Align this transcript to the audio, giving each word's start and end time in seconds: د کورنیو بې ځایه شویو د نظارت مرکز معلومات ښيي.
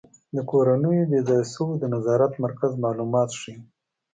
د 0.35 0.37
کورنیو 0.49 1.07
بې 1.09 1.19
ځایه 1.27 1.45
شویو 1.53 1.79
د 1.81 1.83
نظارت 1.93 2.33
مرکز 2.45 2.71
معلومات 2.83 3.29
ښيي. 3.39 3.57